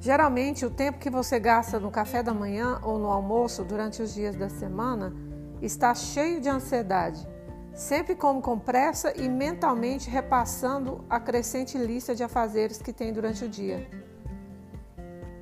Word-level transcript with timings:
Geralmente, 0.00 0.64
o 0.64 0.70
tempo 0.70 0.98
que 0.98 1.10
você 1.10 1.38
gasta 1.38 1.78
no 1.78 1.90
café 1.90 2.22
da 2.22 2.32
manhã 2.32 2.80
ou 2.82 2.98
no 2.98 3.08
almoço 3.08 3.62
durante 3.62 4.00
os 4.00 4.14
dias 4.14 4.34
da 4.34 4.48
semana 4.48 5.14
está 5.60 5.94
cheio 5.94 6.40
de 6.40 6.48
ansiedade, 6.48 7.28
sempre 7.74 8.14
como 8.14 8.40
com 8.40 8.58
pressa 8.58 9.12
e 9.14 9.28
mentalmente 9.28 10.08
repassando 10.08 11.04
a 11.08 11.20
crescente 11.20 11.76
lista 11.76 12.14
de 12.14 12.24
afazeres 12.24 12.80
que 12.80 12.94
tem 12.94 13.12
durante 13.12 13.44
o 13.44 13.48
dia. 13.48 13.86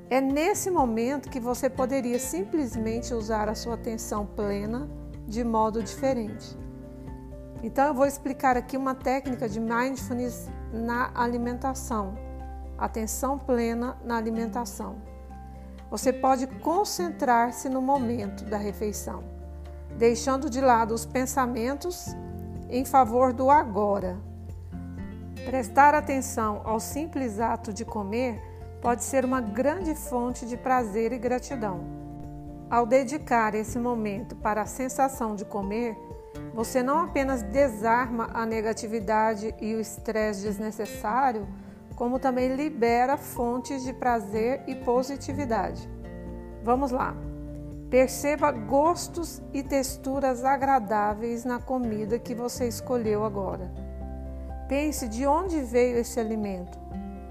É 0.09 0.19
nesse 0.19 0.69
momento 0.69 1.29
que 1.29 1.39
você 1.39 1.69
poderia 1.69 2.19
simplesmente 2.19 3.13
usar 3.13 3.47
a 3.47 3.55
sua 3.55 3.75
atenção 3.75 4.25
plena 4.25 4.89
de 5.25 5.41
modo 5.41 5.81
diferente. 5.81 6.57
Então, 7.63 7.87
eu 7.87 7.93
vou 7.93 8.05
explicar 8.05 8.57
aqui 8.57 8.75
uma 8.75 8.95
técnica 8.95 9.47
de 9.47 9.59
mindfulness 9.59 10.49
na 10.73 11.11
alimentação 11.15 12.28
atenção 12.79 13.37
plena 13.37 13.97
na 14.03 14.17
alimentação. 14.17 14.95
Você 15.89 16.13
pode 16.13 16.47
concentrar-se 16.47 17.67
no 17.67 17.81
momento 17.81 18.45
da 18.45 18.57
refeição, 18.57 19.23
deixando 19.97 20.49
de 20.49 20.61
lado 20.61 20.93
os 20.93 21.05
pensamentos 21.05 22.15
em 22.69 22.85
favor 22.85 23.33
do 23.33 23.49
agora. 23.49 24.17
Prestar 25.45 25.95
atenção 25.95 26.61
ao 26.63 26.79
simples 26.79 27.39
ato 27.39 27.73
de 27.73 27.83
comer 27.83 28.39
pode 28.81 29.03
ser 29.03 29.25
uma 29.25 29.41
grande 29.41 29.95
fonte 29.95 30.45
de 30.45 30.55
prazer 30.55 31.11
e 31.11 31.17
gratidão. 31.17 31.81
Ao 32.69 32.85
dedicar 32.85 33.55
esse 33.55 33.79
momento 33.79 34.35
para 34.35 34.61
a 34.61 34.67
sensação 34.67 35.35
de 35.35 35.43
comer, 35.43 35.97
você 36.53 36.83
não 36.83 36.99
apenas 36.99 37.41
desarma 37.41 38.29
a 38.31 38.45
negatividade 38.45 39.55
e 39.59 39.73
o 39.73 39.79
estresse 39.79 40.43
desnecessário, 40.43 41.47
como 41.99 42.17
também 42.17 42.55
libera 42.55 43.17
fontes 43.17 43.83
de 43.83 43.91
prazer 43.91 44.63
e 44.65 44.73
positividade. 44.73 45.87
Vamos 46.63 46.91
lá. 46.91 47.13
Perceba 47.89 48.53
gostos 48.53 49.41
e 49.53 49.61
texturas 49.61 50.45
agradáveis 50.45 51.43
na 51.43 51.59
comida 51.59 52.17
que 52.17 52.33
você 52.33 52.69
escolheu 52.69 53.25
agora. 53.25 53.69
Pense 54.69 55.09
de 55.09 55.27
onde 55.27 55.59
veio 55.59 55.97
esse 55.97 56.17
alimento. 56.21 56.79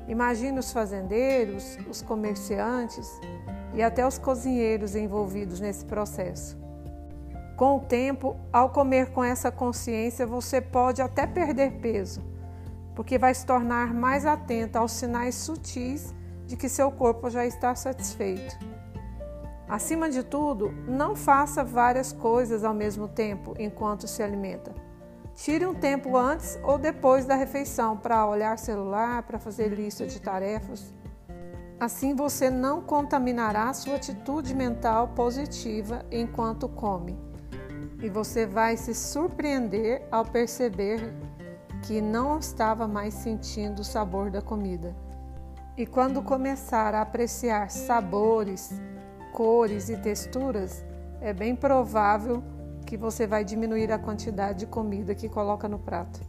Imagine 0.07 0.59
os 0.59 0.71
fazendeiros, 0.71 1.79
os 1.89 2.03
comerciantes 2.03 3.11
e 3.73 3.83
até 3.83 4.07
os 4.07 4.19
cozinheiros 4.19 4.95
envolvidos 4.95 5.61
nesse 5.61 5.87
processo. 5.87 6.59
Com 7.57 7.79
o 7.79 7.81
tempo, 7.81 8.37
ao 8.53 8.69
comer 8.69 9.13
com 9.13 9.25
essa 9.25 9.51
consciência, 9.51 10.27
você 10.27 10.61
pode 10.61 11.01
até 11.01 11.27
perder 11.27 11.81
peso 11.81 12.28
porque 12.99 13.17
vai 13.17 13.33
se 13.33 13.47
tornar 13.47 13.95
mais 13.95 14.27
atenta 14.27 14.81
aos 14.81 14.91
sinais 14.91 15.37
sutis 15.37 16.13
de 16.49 16.57
que 16.57 16.69
seu 16.69 16.91
corpo 16.91 17.31
já 17.31 17.47
está 17.47 17.73
satisfeito. 17.73 18.59
Acima 19.69 20.11
de 20.11 20.25
tudo, 20.25 20.73
não 20.85 21.15
faça 21.15 21.63
várias 21.63 22.13
coisas 22.13 22.65
ao 22.65 22.75
mesmo 22.75 23.07
tempo 23.07 23.55
enquanto 23.57 24.09
se 24.09 24.21
alimenta. 24.21 24.75
Tire 25.37 25.65
um 25.65 25.77
tempo 25.77 26.17
antes 26.17 26.59
ou 26.65 26.77
depois 26.77 27.25
da 27.25 27.37
refeição 27.37 27.97
para 27.97 28.27
olhar 28.27 28.59
celular, 28.59 29.23
para 29.23 29.39
fazer 29.39 29.69
lista 29.69 30.05
de 30.05 30.21
tarefas. 30.21 30.93
Assim 31.79 32.17
você 32.17 32.51
não 32.51 32.83
contaminará 32.83 33.73
sua 33.75 33.95
atitude 33.95 34.57
mental 34.57 35.07
positiva 35.15 36.05
enquanto 36.11 36.69
come. 36.69 37.17
E 38.03 38.09
você 38.09 38.45
vai 38.45 38.77
se 38.77 38.93
surpreender 38.93 40.03
ao 40.11 40.25
perceber 40.25 41.15
que 41.83 42.01
não 42.01 42.39
estava 42.39 42.87
mais 42.87 43.15
sentindo 43.15 43.81
o 43.81 43.85
sabor 43.85 44.31
da 44.31 44.43
comida. 44.43 44.95
E 45.77 45.87
quando 45.87 46.23
começar 46.23 46.95
a 46.95 47.03
apreciar 47.03 47.71
sabores, 47.71 48.81
cores 49.33 49.89
e 49.89 49.97
texturas, 49.97 50.85
é 51.21 51.33
bem 51.33 51.55
provável 51.55 52.43
que 52.85 52.97
você 52.97 53.27
vai 53.27 53.45
diminuir 53.45 53.93
a 53.93 53.99
quantidade 53.99 54.61
de 54.61 54.67
comida 54.67 55.15
que 55.15 55.29
coloca 55.29 55.69
no 55.69 55.79
prato. 55.79 56.21